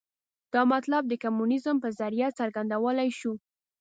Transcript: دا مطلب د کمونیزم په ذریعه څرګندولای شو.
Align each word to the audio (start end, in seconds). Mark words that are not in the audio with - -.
دا 0.53 0.61
مطلب 0.73 1.03
د 1.07 1.13
کمونیزم 1.23 1.75
په 1.83 1.89
ذریعه 1.99 2.29
څرګندولای 2.39 3.09
شو. 3.19 3.33